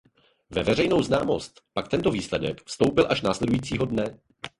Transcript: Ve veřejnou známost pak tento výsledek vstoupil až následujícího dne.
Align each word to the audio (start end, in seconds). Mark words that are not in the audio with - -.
Ve 0.49 0.63
veřejnou 0.63 1.01
známost 1.01 1.61
pak 1.73 1.87
tento 1.87 2.11
výsledek 2.11 2.63
vstoupil 2.63 3.05
až 3.09 3.21
následujícího 3.21 3.85
dne. 3.85 4.17